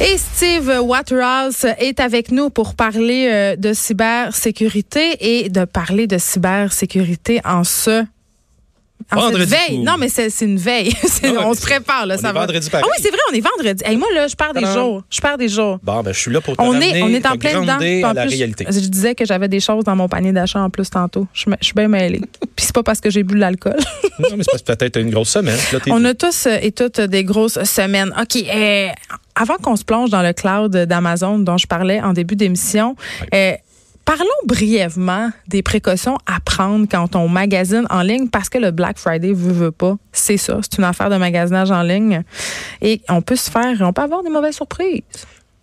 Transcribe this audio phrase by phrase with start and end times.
[0.00, 6.18] Et Steve Waterhouse est avec nous pour parler euh, de cybersécurité et de parler de
[6.18, 8.04] cybersécurité en ce
[9.10, 9.78] en Vendredi veille.
[9.78, 10.92] Non, mais c'est une veille.
[11.38, 12.40] On se prépare, là, on ça est va.
[12.40, 12.84] vendredi pareil.
[12.86, 13.82] Ah oui, c'est vrai, on est vendredi.
[13.86, 15.02] Hey, moi, là, je perds des jours.
[15.08, 15.78] Je perds des jours.
[15.82, 18.08] Bon, ben, je suis là pour te On est, on est en plein dedans.
[18.08, 18.66] en la plus, réalité.
[18.68, 21.26] Je disais que j'avais des choses dans mon panier d'achat en plus tantôt.
[21.32, 22.20] Je, me- je suis bien mêlée.
[22.56, 23.76] Puis c'est pas parce que j'ai bu de l'alcool.
[24.18, 25.56] non, mais c'est parce que peut-être une grosse semaine.
[25.72, 28.12] Là, On a tous et toutes des grosses semaines.
[28.20, 28.36] OK.
[28.52, 28.88] euh,
[29.38, 32.96] avant qu'on se plonge dans le cloud d'Amazon dont je parlais en début d'émission,
[33.34, 33.52] euh,
[34.04, 38.98] parlons brièvement des précautions à prendre quand on magasine en ligne parce que le Black
[38.98, 39.96] Friday veut, veut pas.
[40.12, 40.58] C'est ça.
[40.62, 42.22] C'est une affaire de magasinage en ligne.
[42.82, 45.02] Et on peut se faire, on peut avoir des mauvaises surprises.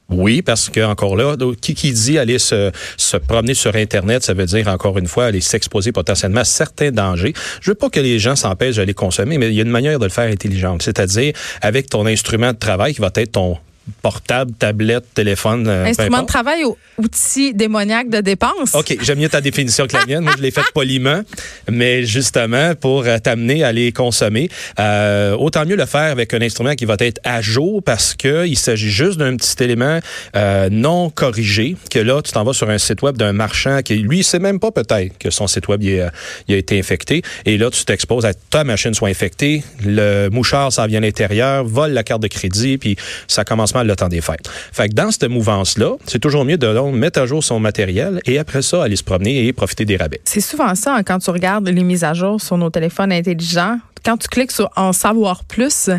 [0.10, 4.36] Oui, parce que encore là, qui qui dit aller se, se promener sur Internet, ça
[4.36, 7.34] veut dire encore une fois aller s'exposer potentiellement à certains dangers.
[7.62, 9.70] Je veux pas que les gens s'empêchent de les consommer, mais il y a une
[9.72, 13.58] manière de le faire intelligente, c'est-à-dire avec ton instrument de travail qui va être ton
[14.02, 15.68] portable, tablette, téléphone.
[15.68, 18.74] euh, Instrument de travail ou outil démoniaque de dépense?
[18.74, 20.24] OK, j'aime mieux ta définition que la mienne.
[20.24, 21.22] Moi, je l'ai faite poliment,
[21.70, 24.50] mais justement pour euh, t'amener à les consommer.
[24.80, 28.48] Euh, autant mieux le faire avec un instrument qui va être à jour parce que
[28.48, 30.00] il s'agit juste d'un petit élément
[30.36, 33.96] euh, non corrigé que là, tu t'en vas sur un site web d'un marchand qui,
[33.98, 36.12] lui, il sait même pas peut-être que son site web il a,
[36.48, 37.22] il a été infecté.
[37.46, 41.64] Et là, tu t'exposes à ta machine soit infectée, le mouchard s'en vient à l'intérieur,
[41.66, 42.96] vole la carte de crédit, puis
[43.28, 44.50] ça commence le temps des fêtes.
[44.72, 48.38] Fait que dans cette mouvance-là, c'est toujours mieux de mettre à jour son matériel et
[48.38, 50.22] après ça, aller se promener et profiter des rabais.
[50.26, 53.80] C'est souvent ça hein, quand tu regardes les mises à jour sur nos téléphones intelligents.
[54.04, 55.90] Quand tu cliques sur en savoir plus,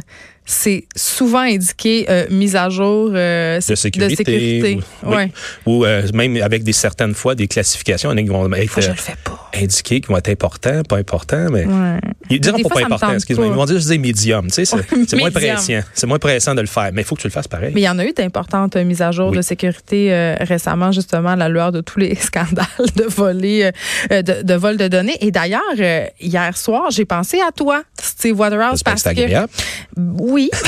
[0.49, 4.15] c'est souvent indiqué euh, mise à jour euh, de sécurité.
[4.17, 4.79] sécurité.
[5.03, 5.15] Ou, oui.
[5.17, 5.33] Ouais.
[5.67, 8.11] ou euh, même avec des certaines fois des classifications.
[8.13, 9.51] Il y en a qui vont être Moi, je le fais pas.
[9.55, 11.99] indiqués, qui vont être importants, pas importants, mais Ouais.
[12.31, 13.47] ils diront pas importants, excuse-moi.
[13.49, 14.77] Ils vont dire médium, tu sais, c'est
[15.15, 15.81] Ouais, moins pressant.
[15.95, 17.73] C'est moins pressant de le faire, mais il faut que tu le fasses pareil.
[17.75, 19.37] Mais il y en a eu d'importantes mises à jour Oui.
[19.39, 23.71] de sécurité récemment, justement, à la lueur de tous les scandales de voler,
[24.13, 25.17] euh, de, de vol de données.
[25.21, 25.63] Et d'ailleurs,
[26.21, 29.49] hier soir, j'ai pensé à toi, Steve Waterhouse, parce que agréable.
[30.37, 30.51] Oui.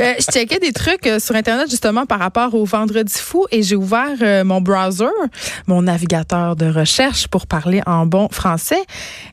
[0.00, 3.62] Euh, je checkais des trucs euh, sur Internet justement par rapport au Vendredi fou et
[3.62, 5.10] j'ai ouvert euh, mon browser,
[5.66, 8.82] mon navigateur de recherche pour parler en bon français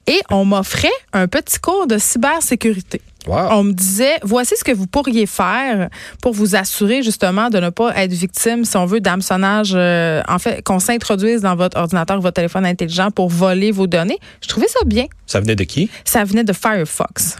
[0.08, 3.02] et on m'offrait un petit cours de cybersécurité.
[3.28, 3.48] Wow.
[3.52, 5.90] On me disait, voici ce que vous pourriez faire
[6.22, 10.40] pour vous assurer justement de ne pas être victime, si on veut, d'hameçonnage, euh, en
[10.40, 14.20] fait, qu'on s'introduise dans votre ordinateur ou votre téléphone intelligent pour voler vos données.
[14.42, 15.06] Je trouvais ça bien.
[15.26, 15.90] Ça venait de qui?
[16.06, 17.38] Ça venait de Firefox.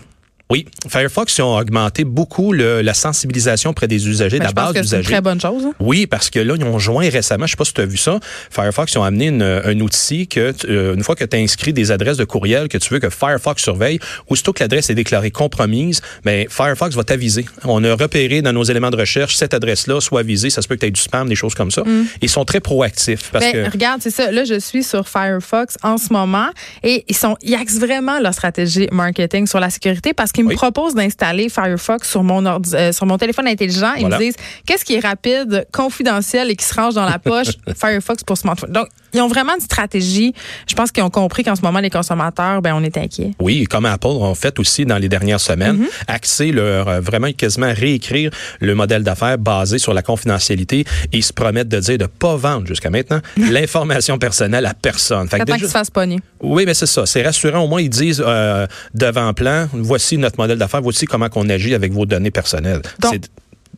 [0.52, 4.50] Oui, Firefox, ils ont augmenté beaucoup le- la sensibilisation auprès des usagers, Ben, de la
[4.50, 5.14] je pense base que c'est une d'usagers.
[5.14, 5.64] très bonne chose.
[5.64, 5.74] hein.
[5.80, 7.98] Oui, parce que là, ils ont joint récemment, je sais pas si tu as vu
[7.98, 11.40] ça, Firefox, ils ont amené une- un outil que, euh, une fois que tu as
[11.40, 14.96] inscrit des adresses de courriel que tu veux que Firefox surveille, aussitôt que l'adresse est
[14.96, 17.46] déclarée compromise, mais Firefox va t'aviser.
[17.64, 20.74] On a repéré dans nos éléments de recherche cette adresse-là, soit visée, ça se peut
[20.74, 21.84] que tu aies du spam, des choses comme ça.
[22.24, 23.72] Ils sont très proactifs parce Ben, que...
[23.72, 24.32] regarde, c'est ça.
[24.32, 26.48] Là, je suis sur Firefox en ce moment
[26.82, 30.54] et ils sont, ils axent vraiment leur stratégie marketing sur la sécurité parce qu'ils Oui.
[30.54, 33.94] me proposent d'installer Firefox sur mon ordi- euh, sur mon téléphone intelligent.
[33.96, 34.18] Ils Voilà.
[34.18, 34.36] me disent
[34.66, 37.48] qu'est-ce qui est rapide, confidentiel et qui se range dans la poche?
[37.80, 38.72] Firefox pour smartphone.
[38.72, 40.34] Donc, ils ont vraiment une stratégie.
[40.68, 43.32] Je pense qu'ils ont compris qu'en ce moment, les consommateurs, ben, on est inquiets.
[43.40, 47.72] Oui, comme Apple ont fait aussi dans les dernières semaines, axer leur euh, vraiment quasiment
[47.74, 50.80] réécrire le modèle d'affaires basé sur la confidentialité
[51.12, 55.28] et ils se promettent de dire de pas vendre jusqu'à maintenant l'information personnelle à personne.
[55.28, 56.20] Fait que déjà- qu'ils se fassent pogner.
[56.42, 57.06] oui, mais c'est ça.
[57.06, 57.60] C'est rassurant.
[57.60, 61.74] Au moins, ils disent euh, devant plan, voici notre modèle d'affaires, voici comment on agit
[61.74, 62.82] avec vos données personnelles.
[63.00, 63.22] Donc-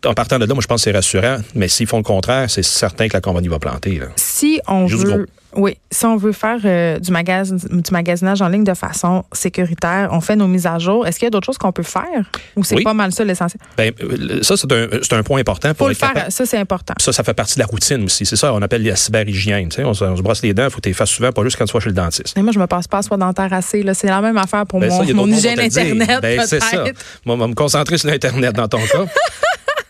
[0.06, 1.38] en partant de là, moi, je pense que c'est rassurant.
[1.56, 4.00] Mais s'ils font le contraire, c'est certain que la compagnie va planter.
[4.00, 4.08] là.
[4.16, 8.48] Si on Juste veut, oui, si on veut faire euh, du, magasin, du magasinage en
[8.48, 11.06] ligne de façon sécuritaire, on fait nos mises à jour.
[11.06, 12.24] Est-ce qu'il y a d'autres choses qu'on peut faire?
[12.56, 12.84] Ou c'est Oui.
[12.84, 13.60] pas mal ça l'essentiel?
[13.78, 16.94] Ben, euh, ça, c'est un, point important pour Faut le faire, capable- ça c'est important.
[17.00, 18.26] Ça, ça fait partie de la routine aussi.
[18.26, 19.70] C'est ça, on appelle la cyberhygiène.
[19.80, 21.44] On, se, on se brosse les dents, il faut que tu les fasses souvent, pas
[21.44, 22.34] juste quand tu vas chez le dentiste.
[22.38, 23.84] Mais moi, je me passe pas à soie dentaire assez.
[23.94, 25.60] C'est la même affaire pour Ben, mon, ça, hygiène.
[25.60, 26.22] Internet.
[26.22, 26.86] Ben, c'est ça.
[27.26, 29.06] Moi, on va me concentrer sur l'Internet dans ton cas.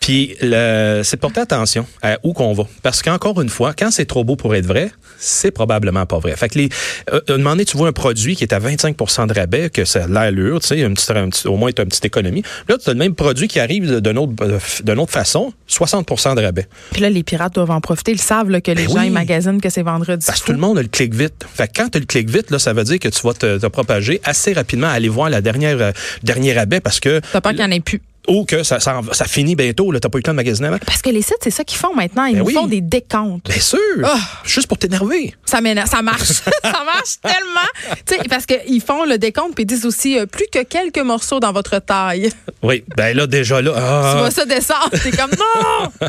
[0.02, 0.46] Puis, c'est
[1.16, 2.64] de porter attention à où qu'on va.
[2.82, 6.34] Parce qu'encore une fois, quand c'est trop beau pour être vrai, c'est probablement pas vrai.
[6.36, 6.68] Fait que les,
[7.12, 10.04] euh, moment donné, tu vois un produit qui est à 25% de rabais, que ça
[10.04, 12.42] a l'allure, tu sais, un petit, un petit- au moins, tu as une petite économie.
[12.68, 16.34] Là, tu as le même produit qui arrive d'une autre, euh, d'une autre façon, 60%
[16.34, 16.66] de rabais.
[16.92, 18.10] Puis là, les pirates doivent en profiter.
[18.12, 19.06] Ils savent là, que les Ben gens oui.
[19.06, 20.26] ils magasinent que c'est vendredi.
[20.26, 21.44] Parce que tout le monde a le clic vite.
[21.54, 23.58] Fait que quand tu le clic vite, là, ça veut dire que tu vas te,
[23.58, 25.92] te propager assez rapidement, aller voir la dernière, euh,
[26.24, 28.00] dernier rabais parce que T'as peur qu'il n'y en ait plus.
[28.28, 30.78] Ou que ça, ça, ça finit bientôt, t'as pas eu le temps de magasiner avant.
[30.78, 32.24] Parce que les sites, c'est ça qu'ils font maintenant.
[32.26, 32.54] Ils Ben nous oui.
[32.54, 33.48] font des décomptes.
[33.48, 33.78] Bien sûr!
[34.04, 34.18] Ah.
[34.44, 35.34] Juste pour t'énerver.
[35.44, 36.22] Ça ça marche.
[36.62, 37.96] ça marche tellement.
[38.06, 40.98] Tu sais, parce qu'ils font le décompte puis ils disent aussi euh, plus que quelques
[40.98, 42.30] morceaux dans votre taille.
[42.62, 46.08] Oui, ben là, déjà là, Tu ah, vois ça descendre, t'es comme non!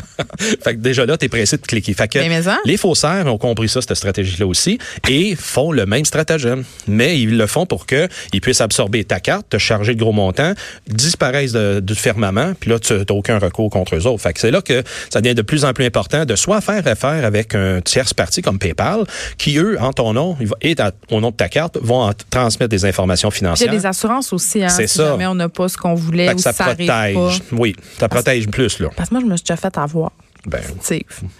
[0.62, 1.94] fait que déjà là, t'es pressé de cliquer.
[1.94, 2.58] Fait que mais hein?
[2.64, 4.78] les faussaires ont compris ça, cette stratégie-là aussi,
[5.08, 6.64] et font le même stratagème.
[6.86, 10.12] Mais ils le font pour que ils puissent absorber ta carte, te charger de gros
[10.12, 10.54] montants,
[10.88, 14.22] disparaissent de- du firmament, puis là, tu n'as aucun recours contre eux autres.
[14.22, 16.86] Fait que c'est là que ça devient de plus en plus important de soit faire
[16.86, 19.04] affaire avec un tierce parti comme PayPal,
[19.38, 20.74] qui, eux, en ton nom et
[21.10, 23.70] au nom de ta carte, vont transmettre des informations Il y a financières.
[23.72, 25.08] des assurances aussi, hein, C'est si ça.
[25.08, 27.10] jamais on n'a pas ce qu'on voulait Fait ou ça ça arrive pas.
[27.12, 27.42] protège.
[27.52, 28.88] Oui, ça protège plus, là.
[28.96, 30.12] Parce que moi, je me suis déjà fait avoir.
[30.46, 30.60] Ben,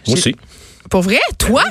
[0.06, 0.34] moi aussi.
[0.90, 1.20] Pour vrai?
[1.38, 1.64] Toi?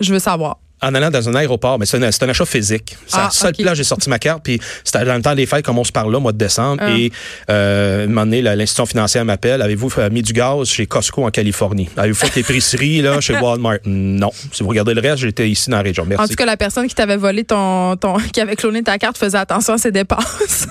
[0.00, 0.58] Je veux savoir.
[0.82, 2.96] En allant dans un aéroport, mais c'est un, achat physique.
[3.06, 3.62] C'est Ah, la seule ok.
[3.62, 5.90] place, j'ai sorti ma carte, puis c'était dans le temps des fêtes, comme on se
[5.92, 6.82] parle là, mois de décembre.
[6.84, 6.90] Ah.
[6.90, 7.10] Et
[7.50, 9.62] euh, un moment donné, la- l'institution financière m'appelle.
[9.62, 11.88] Avez-vous euh, mis du gaz chez Costco en Californie?
[11.96, 13.78] Avez-vous fait l'épicerie là, chez Walmart?
[13.86, 14.30] Non.
[14.52, 16.04] Si vous regardez le reste, j'étais ici dans la région.
[16.06, 16.24] Merci.
[16.24, 19.16] En tout cas, la personne qui t'avait volé ton, ton, qui avait cloné ta carte
[19.16, 20.66] faisait attention à ses dépenses.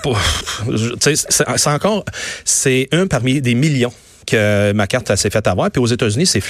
[1.56, 2.04] C'est encore,
[2.44, 3.92] c'est un parmi des millions
[4.26, 5.70] que ma carte s'est fait avoir.
[5.70, 6.42] Puis aux États-Unis, c'est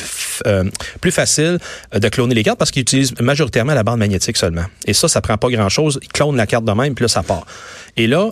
[0.47, 0.65] euh,
[1.01, 1.59] plus facile
[1.95, 4.65] euh, de cloner les cartes parce qu'ils utilisent majoritairement la bande magnétique seulement.
[4.87, 5.99] Et ça, ça prend pas grand-chose.
[6.03, 7.47] Ils clonent la carte de même, puis là, ça part.
[7.99, 8.31] Et là,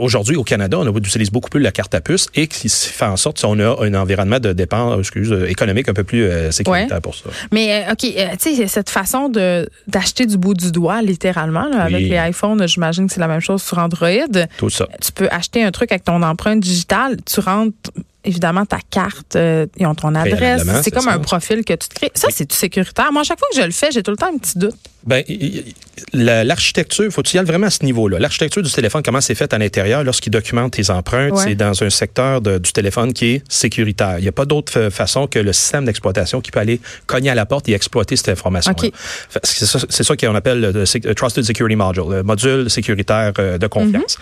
[0.00, 3.16] aujourd'hui, au Canada, on utilise beaucoup plus la carte à puce et qui fait en
[3.16, 6.96] sorte qu'on a un environnement de dépenses excuse, euh, économique un peu plus euh, sécuritaire
[6.96, 7.00] Ouais.
[7.00, 7.30] pour ça.
[7.52, 7.98] Mais euh, OK,
[8.40, 13.06] tu sais, cette façon d'acheter du bout du doigt, littéralement, là, avec les iPhones, j'imagine
[13.06, 14.08] que c'est la même chose sur Android.
[14.56, 14.88] Tout ça.
[15.00, 17.90] Tu peux acheter un truc avec ton empreinte digitale, tu rentres
[18.24, 20.62] évidemment ta carte, euh, ils ont ton adresse.
[20.82, 21.12] C'est comme ça.
[21.12, 22.10] un profil que tu te crées.
[22.14, 23.10] Ça, c'est sécuritaire?
[23.12, 24.74] Moi, à chaque fois que je le fais, j'ai tout le temps un petit doute.
[25.06, 25.64] Ben, il-
[26.12, 28.18] il- l'architecture, faut que tu y ailles vraiment à ce niveau-là.
[28.18, 31.44] L'architecture du téléphone, comment c'est fait à l'intérieur lorsqu'il documente tes empreintes, Ouais.
[31.44, 34.18] c'est dans un secteur de- du téléphone qui est sécuritaire.
[34.18, 37.30] Il n'y a pas d'autre fa- façon que le système d'exploitation qui peut aller cogner
[37.30, 38.74] à la porte et exploiter cette information.
[39.44, 44.18] C'est ça, ça qu'on appelle le, Trusted Security Module, le module sécuritaire euh, de confiance.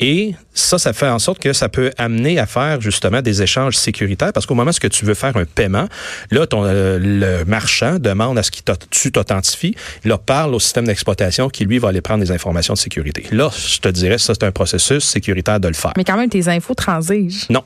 [0.00, 3.76] Et ça, ça fait en sorte que ça peut amener à faire justement des échanges
[3.76, 5.88] sécuritaires parce qu'au moment où tu veux faire un paiement,
[6.30, 8.58] là, ton, euh, le marchand demande à ce que
[8.90, 9.74] tu t'authentifies.
[10.04, 13.24] Il leur parle au système d'exploitation qui, lui, va aller prendre des informations de sécurité.
[13.30, 15.92] Là, je te dirais, ça, c'est un processus sécuritaire de le faire.
[15.96, 17.46] Mais quand même, tes infos transigent.
[17.50, 17.64] Non.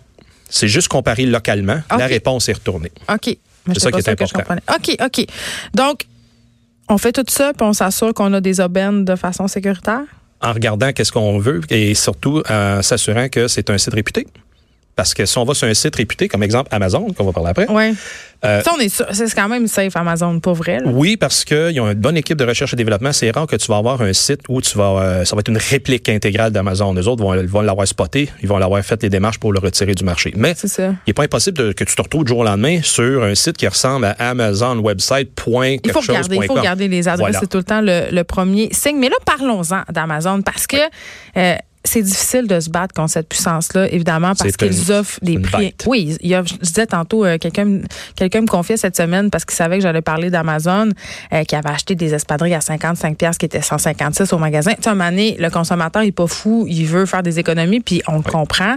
[0.48, 1.80] C'est juste comparé localement.
[1.90, 2.92] La réponse est retournée.
[3.08, 3.36] OK.
[3.69, 4.42] C'est ça qui est important.
[4.74, 5.26] OK, OK.
[5.74, 6.06] Donc,
[6.88, 10.02] on fait tout ça, puis on s'assure qu'on a des aubaines de façon sécuritaire?
[10.42, 14.26] en regardant qu'est-ce qu'on veut et surtout en s'assurant que c'est un site réputé.
[14.94, 17.50] Parce que si on va sur un site réputé, comme exemple Amazon, qu'on va parler
[17.50, 17.94] après, Oui.
[18.44, 18.89] Euh, ça, on est.
[18.89, 20.81] C'est quand même safe, Amazon, pas vrai.
[20.81, 20.91] là.
[20.93, 23.12] oui, parce qu'ils ont une bonne équipe de recherche et développement.
[23.12, 25.49] C'est rare que tu vas avoir un site où tu vas, euh, ça va être
[25.49, 26.93] une réplique intégrale d'Amazon.
[26.93, 29.94] Les autres vont, vont l'avoir spoté, ils vont l'avoir fait les démarches pour le retirer
[29.94, 30.33] du marché.
[30.37, 30.89] Mais ça.
[30.89, 33.37] il n'est pas impossible de- que tu te retrouves du jour au lendemain sur un
[33.37, 35.29] site qui ressemble à Amazon website.
[35.85, 37.21] Il faut regarder, il faut regarder les adresses.
[37.21, 37.39] Voilà.
[37.39, 38.99] C'est tout le temps le, le premier signe.
[38.99, 40.79] Mais là, parlons-en d'Amazon parce que
[41.37, 45.64] euh, c'est difficile de se battre contre cette puissance-là, évidemment, parce qu'ils offrent des prix.
[45.67, 45.84] bête.
[45.87, 47.81] Oui, il y a- je disais tantôt, euh, quelqu'un
[48.17, 50.90] quelqu'un me confiait cette semaine parce qu'il savait que j'allais parler d'Amazon,
[51.32, 54.73] euh, qui avait acheté des espadrilles à 55 pièces qui étaient 156 au magasin.
[54.75, 57.23] Tu sais, à un moment donné, le consommateur, il est pas fou, il veut faire
[57.23, 58.76] des économies, puis on le comprend.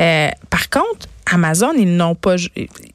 [0.00, 2.36] Euh, par contre, Amazon, ils n'ont pas,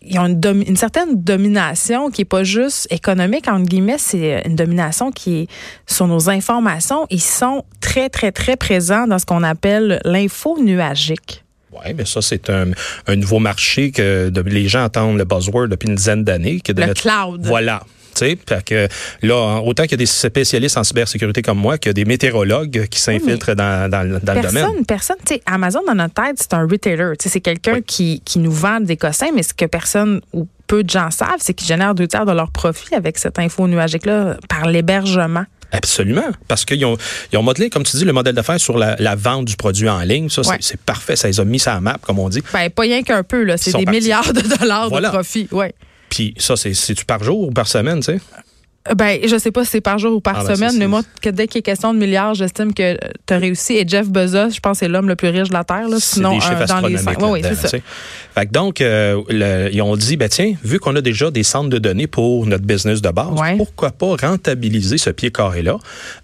[0.01, 5.11] ils ont une, certaine domination qui est pas juste économique entre guillemets, c'est une domination
[5.11, 5.47] qui est
[5.85, 7.05] sur nos informations.
[7.09, 11.43] Ils sont très très très présents dans ce qu'on appelle l'info nuagique.
[11.71, 12.71] Oui, mais ça, c'est un,
[13.07, 16.59] un nouveau marché que de- les gens entendent le buzzword depuis une dizaine d'années.
[16.67, 17.41] Le notre- cloud.
[17.45, 17.83] Voilà.
[18.19, 18.87] Tu sais, fait que
[19.21, 22.05] là, autant qu'il y a des spécialistes en cybersécurité comme moi, qu'il y a des
[22.05, 24.65] météorologues qui s'infiltrent dans, dans, le- dans le domaine.
[24.87, 27.13] Personne, personne, Amazon dans notre tête, c'est un retailer.
[27.19, 27.83] C'est quelqu'un Oui.
[27.85, 31.37] qui, qui nous vend des cossins, mais ce que personne ou peu de gens savent,
[31.39, 35.45] c'est qu'ils génèrent deux tiers de leur profit avec cette info nuagique-là par l'hébergement.
[35.71, 36.23] Absolument.
[36.47, 36.97] Parce qu'ils ont,
[37.31, 39.89] ils ont modelé, comme tu dis, le modèle d'affaires sur la, la vente du produit
[39.89, 40.29] en ligne.
[40.29, 40.57] Ça, c'est- Ouais.
[40.61, 41.15] c'est parfait.
[41.17, 42.41] Ça les a mis sur la map, comme on dit.
[42.53, 43.57] Ben, pas rien qu'un peu, là.
[43.57, 43.99] C'est des partis.
[43.99, 45.09] milliards de dollars Voilà.
[45.09, 45.47] de profit.
[45.51, 45.73] Ouais.
[46.09, 48.19] Puis ça, c'est- c'est-tu par jour ou par semaine, tu sais?
[48.95, 51.01] Ben, je sais pas si c'est par jour ou par Ah, ben, semaine, mais moi,
[51.21, 53.73] que dès qu'il est question de milliards, j'estime que tu as réussi.
[53.73, 55.87] Et Jeff Bezos, je pense, c'est l'homme le plus riche de la Terre.
[55.89, 57.17] Là, sinon, euh, dans les cinq.
[57.21, 57.69] Oui, c'est ça.
[58.35, 61.43] Fait que donc, euh, le- ils ont dit, ben tiens, vu qu'on a déjà des
[61.43, 63.55] centres de données pour notre business de base, Ouais.
[63.57, 65.77] pourquoi pas rentabiliser ce pied carré-là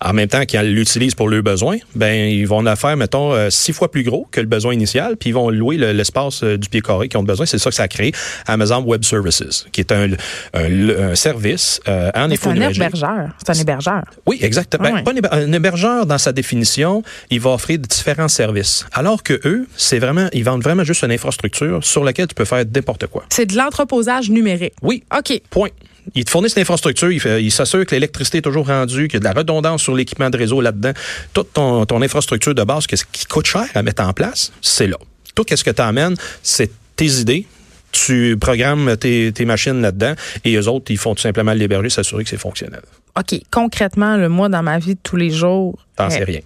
[0.03, 1.77] en même temps qu'ils l'utilisent pour leurs besoins?
[1.95, 5.17] Ben, ils vont en faire, mettons, euh, six fois plus gros que le besoin initial,
[5.17, 7.45] puis ils vont louer le- l'espace euh, du pied carré qu'ils ont besoin.
[7.45, 8.11] C'est ça que ça a créé
[8.47, 10.09] Amazon Web Services, qui est un,
[10.53, 13.29] un- un service euh, en C'est un hébergeur.
[13.37, 14.03] C'est un hébergeur.
[14.25, 14.89] Oui, exactement.
[14.93, 18.85] Ah un, héber- un hébergeur, dans sa définition, il va offrir différents services.
[18.93, 22.45] Alors que eux, c'est vraiment, ils vendent vraiment juste une infrastructure sur laquelle tu peux
[22.45, 23.23] faire n'importe quoi.
[23.29, 24.73] C'est de l'entreposage numérique.
[24.81, 25.41] Oui, OK.
[25.49, 25.69] Point.
[26.15, 29.23] Ils te fournissent l'infrastructure, ils s'assurent que l'électricité est toujours rendue, qu'il y a de
[29.25, 30.91] la redondance sur l'équipement de réseau là-dedans.
[31.33, 34.87] Toute ton, ton infrastructure de base, qu'est-ce qui coûte cher à mettre en place, c'est
[34.87, 34.97] là.
[35.33, 37.47] Tout ce que tu amènes, c'est tes idées.
[37.93, 42.23] Tu programmes tes, tes machines là-dedans et eux autres, ils font tout simplement l'héberger, s'assurer
[42.23, 42.81] que c'est fonctionnel.
[43.17, 43.39] OK.
[43.51, 45.85] Concrètement, le moi, dans ma vie de tous les jours.
[45.95, 46.41] T'en sais euh, rien.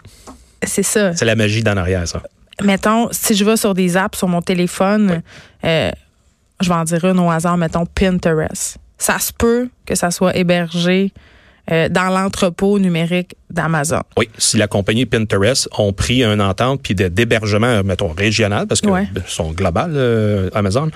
[0.64, 1.16] C'est ça.
[1.16, 2.22] C'est la magie d'en arrière, ça.
[2.64, 5.22] Mettons, si je vais sur des apps sur mon téléphone,
[5.64, 5.92] euh,
[6.60, 8.78] je vais en dire une au hasard, mettons Pinterest.
[8.98, 11.14] Ça se peut que ça soit hébergé
[11.72, 14.02] euh, dans l'entrepôt numérique d'Amazon.
[14.18, 18.88] Oui, si la compagnie Pinterest ont pris un entente puis d'hébergement, mettons, régional, parce que
[18.90, 19.08] Ouais.
[19.16, 20.90] ils sont globales, euh, Amazon,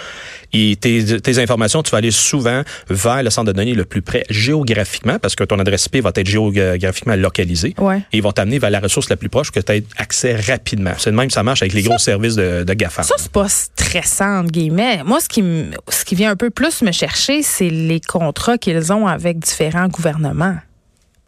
[0.54, 4.02] et tes, tes informations, tu vas aller souvent vers le centre de données le plus
[4.02, 7.74] près géographiquement, parce que ton adresse IP va être géographiquement localisée.
[7.78, 8.00] Ouais.
[8.12, 10.92] Et ils vont t'amener vers la ressource la plus proche que tu aies accès rapidement.
[10.98, 13.04] C'est de même que ça marche avec les gros services de, de GAFA.
[13.04, 15.04] Ça, c'est pas stressant, entre guillemets.
[15.06, 15.44] Moi, ce qui,
[15.90, 19.88] ce qui vient un peu plus me chercher, c'est les contrats qu'ils ont avec différents
[19.88, 20.58] gouvernements.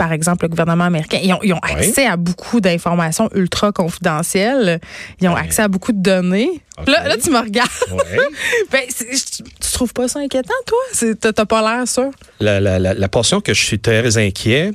[0.04, 1.18] Par exemple, le gouvernement américain.
[1.24, 1.72] Ils ont, ils ont Ouais.
[1.78, 4.82] accès à beaucoup d'informations ultra confidentielles.
[5.22, 6.50] Ils ont accès à beaucoup de données.
[6.86, 7.70] Là, là, tu me regardes.
[7.90, 8.18] Ouais.
[8.72, 11.14] Ben, tu trouves pas ça inquiétant, toi?
[11.32, 12.12] T'as pas l'air sûr?
[12.42, 14.72] la, la, la, la portion que je suis très inquiet,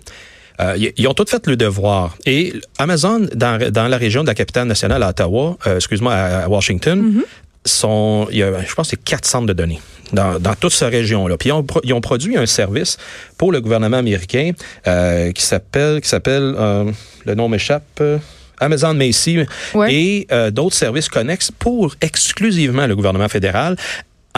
[0.63, 2.17] euh, ils- ont tous fait le devoir.
[2.25, 6.49] Et Amazon, dans, dans la région de la capitale nationale à Ottawa, euh, excuse-moi, à,
[6.49, 7.23] Washington,
[7.67, 9.81] sont, il y a, je pense c'est quatre centres de données
[10.13, 11.37] dans, dans toute cette région-là.
[11.37, 12.97] Puis ils ont, pro- ils ont produit un service
[13.37, 14.53] pour le gouvernement américain
[14.87, 16.91] euh, qui s'appelle, qui s'appelle, euh,
[17.27, 17.85] le nom m'échappe.
[18.01, 18.19] euh,
[18.61, 19.39] Amazon Macy
[19.75, 19.95] Ouais.
[19.95, 23.77] et euh, d'autres services connexes pour exclusivement le gouvernement fédéral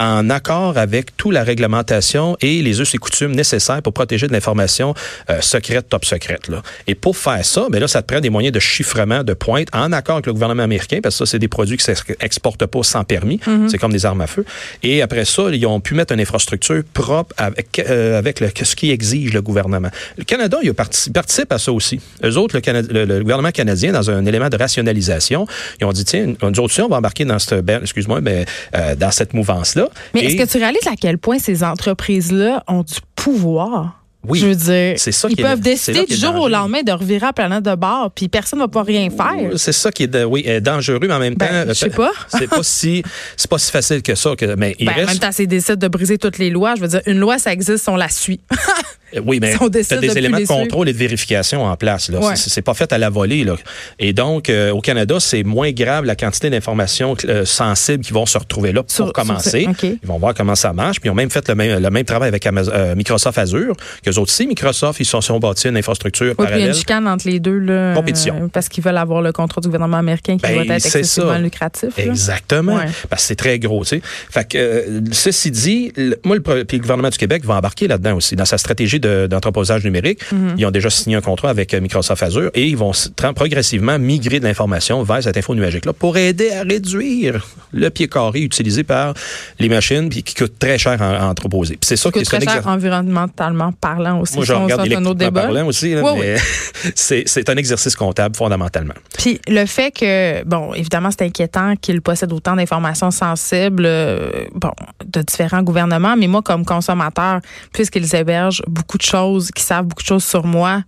[0.01, 4.33] en accord avec toute la réglementation et les us et coutumes nécessaires pour protéger de
[4.33, 4.95] l'information
[5.29, 6.47] euh, secrète, top secrète.
[6.47, 6.63] Là.
[6.87, 9.67] Et pour faire ça, ben là, ça te prend des moyens de chiffrement, de pointe,
[9.73, 12.83] en accord avec le gouvernement américain, parce que ça, c'est des produits qui s'exportent pas
[12.83, 13.39] sans permis.
[13.69, 14.43] C'est comme des armes à feu.
[14.81, 18.75] Et après ça, ils ont pu mettre une infrastructure propre avec, euh, avec le, ce
[18.75, 19.89] qui exige le gouvernement.
[20.17, 21.99] Le Canada, il participe à ça aussi.
[22.23, 25.45] Eux autres, le, Cana- le- le gouvernement canadien, dans un élément de rationalisation,
[25.79, 28.95] ils ont dit, tiens, nous autres aussi, on va embarquer dans cette, excuse-moi, ben, euh,
[28.95, 29.89] dans cette mouvance-là.
[30.13, 33.97] Mais Et- est-ce que tu réalises à quel point ces entreprises-là ont du pouvoir?
[34.27, 37.25] Oui, Je veux dire, ça ils est- peuvent décider du jour au lendemain de revirer
[37.25, 39.57] la planète de bord, puis personne ne va pouvoir rien faire.
[39.57, 41.73] C'est ça qui est de- oui, euh, dangereux, mais en même Ben, temps, euh, je
[41.73, 42.11] sais pas.
[42.27, 43.01] c'est pas si
[43.35, 44.35] c'est pas si facile que ça.
[44.35, 46.81] Que, mais il Ben, En même temps, s'ils décident de briser toutes les lois, je
[46.81, 48.39] veux dire, une loi, ça existe, on la suit.
[49.15, 52.09] euh, oui, mais tu as de des éléments de contrôle et de vérification en place.
[52.09, 52.19] Là.
[52.19, 52.35] Ouais.
[52.35, 53.43] C'est, pas fait à la volée.
[53.43, 53.55] Là.
[53.99, 58.25] Et donc, euh, au Canada, c'est moins grave la quantité d'informations euh, sensibles qui vont
[58.25, 59.67] se retrouver là pour Sur- commencer.
[59.83, 60.99] Ils vont voir comment ça marche.
[60.99, 63.75] Puis ils ont même fait le même, le même travail avec Amazon- euh, Microsoft Azure.
[64.03, 66.49] Qu'eux autres aussi, Microsoft, ils sont, sont bâtis une infrastructure Oui, puis il y a
[66.51, 66.67] parallèle.
[66.69, 68.49] une chicane entre les deux, là, Compétition.
[68.49, 71.39] parce qu'ils veulent avoir le contrôle du gouvernement américain qui Ben, va être excessivement ça.
[71.39, 71.97] lucratif.
[71.97, 72.03] là.
[72.05, 72.75] Exactement.
[72.75, 72.85] Ouais.
[73.09, 74.01] Parce que c'est très gros, tu sais.
[74.29, 75.91] Fait que, euh, ceci dit,
[76.23, 78.35] moi, le, puis le gouvernement du Québec va embarquer là-dedans aussi.
[78.35, 80.55] Dans sa stratégie de- d'entreposage numérique, Mhm.
[80.57, 82.91] ils ont déjà signé un contrat avec euh, Microsoft Azure et ils vont
[83.35, 88.41] progressivement migrer de l'information vers cette info nuagique-là pour aider à réduire le pied carré
[88.41, 89.13] utilisé par
[89.59, 91.77] les machines puis qui coûte très cher à, à entreposer.
[91.81, 94.35] C'est ça qui est très cher environnementalement parlant aussi.
[94.35, 95.41] Moi, je regarde un autre débat.
[95.43, 96.35] parlant aussi, là, Oui, mais
[96.95, 98.93] c'est c'est un exercice comptable fondamentalement.
[99.17, 104.71] Puis le fait que, bon, évidemment, c'est inquiétant qu'ils possèdent autant d'informations sensibles, euh, bon,
[105.05, 107.39] de différents gouvernements, mais moi, comme consommateur,
[107.73, 110.83] puisqu'ils hébergent beaucoup de choses, qui savent beaucoup de choses sur moi,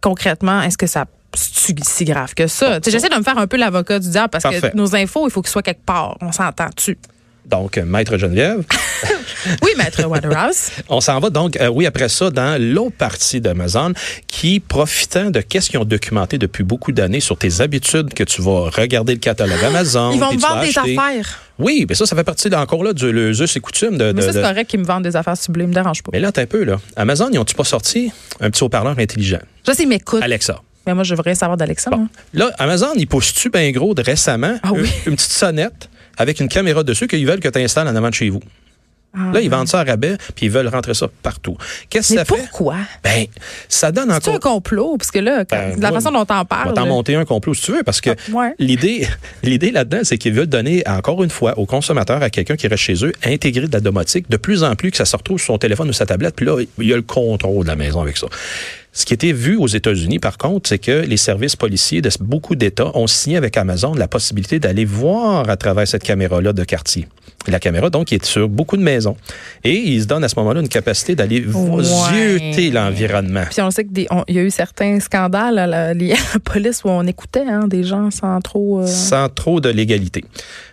[0.00, 2.78] concrètement, est-ce que ça c'est si grave que ça?
[2.84, 4.70] J'essaie de me faire un peu l'avocat du diable parce Parfait.
[4.70, 6.18] que nos infos, il faut qu'ils soient quelque part.
[6.20, 6.98] On s'entend-tu?
[7.46, 8.62] Donc, Maître Geneviève,
[9.62, 10.68] Oui, Maître Waterhouse.
[10.88, 13.92] On s'en va donc, euh, oui, après ça, dans l'autre partie d'Amazon
[14.28, 18.40] qui, profitant de qu'est-ce qu'ils ont documenté depuis beaucoup d'années sur tes habitudes, que tu
[18.42, 20.12] vas regarder le catalogue Amazon.
[20.12, 21.40] Ils vont me vendre des affaires.
[21.58, 24.12] Oui, mais ça, ça fait partie de- encore là du le et coutume de.
[24.12, 26.10] Mais ça, c'est de- correct qu'ils me vendent des affaires sublimes, me dérange pas.
[26.12, 26.80] Mais là, t'as un peu, là.
[26.96, 29.40] Amazon, ils ont-tu pas sorti un petit haut-parleur intelligent?
[29.66, 30.22] Je sais, ils m'écoutent.
[30.22, 30.60] Alexa.
[30.86, 31.90] Mais moi, je veux rien savoir d'Alexa.
[31.90, 32.08] Bon.
[32.34, 34.58] Là, Amazon, ils poussent-tu bien gros de récemment?
[34.64, 34.80] Ah oui.
[35.06, 35.88] une, une petite sonnette?
[36.16, 38.40] Avec une caméra dessus qu'ils veulent que tu installes en avant de chez vous.
[39.14, 41.54] Ah, Là, ils vendent ça à rabais, puis ils veulent rentrer ça partout.
[41.90, 42.34] Qu'est-ce que ça fait?
[42.34, 42.76] pourquoi?
[43.04, 43.26] Ben,
[43.68, 44.34] ça donne C'est encore...
[44.36, 46.72] un complot, parce que là, quand- Ben, de la moi, façon dont t'en On va
[46.72, 48.54] t'en monter un complot si tu veux, parce que Ah, ouais.
[48.58, 49.06] l'idée,
[49.42, 52.84] l'idée là-dedans, c'est qu'ils veulent donner encore une fois aux consommateurs, à quelqu'un qui reste
[52.84, 55.48] chez eux, intégrer de la domotique, de plus en plus que ça se retrouve sur
[55.48, 58.00] son téléphone ou sa tablette, puis là, il y a le contrôle de la maison
[58.00, 58.28] avec ça.
[58.94, 62.54] Ce qui était vu aux États-Unis, par contre, c'est que les services policiers de beaucoup
[62.54, 67.08] d'États ont signé avec Amazon la possibilité d'aller voir à travers cette caméra-là de quartier.
[67.48, 69.16] La caméra, donc, est sur beaucoup de maisons.
[69.64, 72.70] Et il se donne à ce moment-là une capacité d'aller Ouais.
[72.70, 73.44] l'environnement.
[73.50, 76.82] Puis on sait qu'il y a eu certains scandales à la, liés à la police
[76.84, 78.80] où on écoutait hein, des gens sans trop.
[78.80, 80.24] euh, Sans trop de légalité.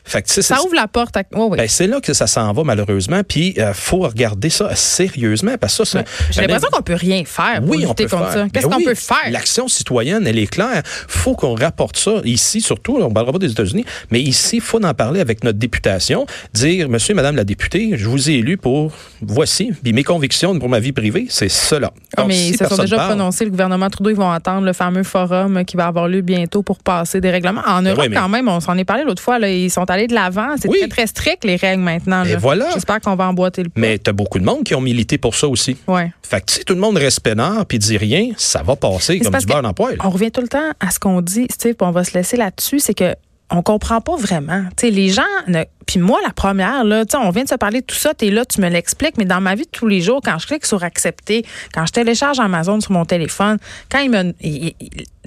[0.04, 1.24] Fait que, Ça ouvre la porte à.
[1.32, 3.22] Ben, c'est là que ça s'en va, malheureusement.
[3.28, 6.04] Puis, il faut regarder ça sérieusement, parce que ça.
[6.32, 8.44] J'ai l'impression qu'on peut rien faire pour Oui, on lutter peut contre faire.
[8.46, 8.48] ça.
[8.52, 9.30] Qu'est-ce Ben qu'on oui, peut faire?
[9.32, 10.82] L'action citoyenne, elle est claire.
[11.08, 14.62] faut qu'on rapporte ça ici, surtout, on ne parlera pas des États-Unis, mais ici, il
[14.62, 16.26] faut en parler avec notre députation,
[16.60, 20.58] dire, monsieur et madame la députée, je vous ai élu pour, voici, puis mes convictions
[20.60, 21.92] pour ma vie privée, c'est cela.
[22.16, 23.46] Ah, Donc, mais si ils se sont déjà parle, prononcés.
[23.46, 26.80] Le gouvernement Trudeau, ils vont attendre le fameux forum qui va avoir lieu bientôt pour
[26.80, 27.62] passer des règlements.
[27.68, 29.40] En Europe, Ben oui, mais- quand même, on s'en est parlé l'autre fois.
[29.40, 30.56] Là, ils sont allés de l'avant.
[30.62, 30.80] C'est Oui.
[30.80, 32.24] très, très strict, les règles maintenant.
[32.24, 32.38] Et là.
[32.38, 32.70] voilà.
[32.74, 33.80] J'espère qu'on va emboîter le pas.
[33.80, 35.78] Mais tu as beaucoup de monde qui ont milité pour ça aussi.
[35.88, 36.12] Ouais.
[36.24, 39.26] Fait que si tout le monde reste peinard puis dit rien, ça va passer Mais
[39.30, 39.98] comme du beurre dans poêle.
[40.04, 42.38] On revient tout le temps à ce qu'on dit, Steve, puis on va se laisser
[42.38, 43.16] là-dessus, c'est que
[43.52, 44.64] on comprend pas vraiment.
[44.78, 45.64] Tu sais, les gens, ne...
[45.88, 48.30] puis moi la première là, tu on vient de se parler de tout ça, t'es
[48.30, 50.66] là, tu me l'expliques, mais dans ma vie de tous les jours, quand je clique
[50.66, 53.58] sur accepter, quand je télécharge Amazon sur mon téléphone,
[53.92, 54.34] quand il me,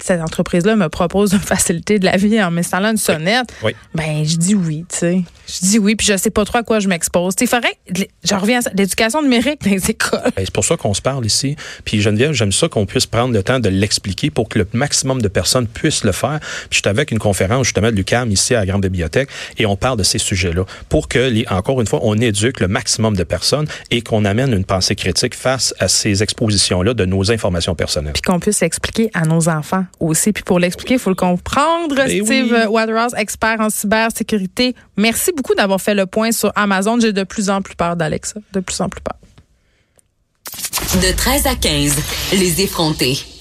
[0.03, 3.73] cette entreprise-là me propose de me faciliter de la vie en m'installant une sonnette, Oui.
[3.95, 6.63] ben je dis oui, tu sais, je dis oui, puis je sais pas trop à
[6.63, 7.35] quoi je m'expose.
[7.35, 10.19] Tu sais, il faudrait, je reviens à l'éducation numérique dans les écoles.
[10.35, 11.55] Ben, c'est pour ça qu'on se parle ici.
[11.85, 15.21] Puis Geneviève, j'aime ça qu'on puisse prendre le temps de l'expliquer pour que le maximum
[15.21, 16.39] de personnes puissent le faire.
[16.69, 19.75] Puis j'étais avec une conférence justement de l'UQAM ici à la Grande Bibliothèque et on
[19.75, 23.23] parle de ces sujets-là pour que, les, encore une fois, on éduque le maximum de
[23.23, 28.13] personnes et qu'on amène une pensée critique face à ces expositions-là de nos informations personnelles.
[28.13, 30.33] puis qu'on puisse l'expliquer à nos enfants aussi.
[30.33, 31.95] Puis pour l'expliquer, il faut le comprendre.
[31.95, 32.65] Ben Steve oui.
[32.67, 34.75] Waterhouse, expert en cybersécurité.
[34.97, 36.99] Merci beaucoup d'avoir fait le point sur Amazon.
[36.99, 38.39] J'ai de plus en plus peur d'Alexa.
[38.53, 39.17] De plus en plus peur.
[41.01, 41.95] De 13 à 15,
[42.33, 43.23] les effrontés.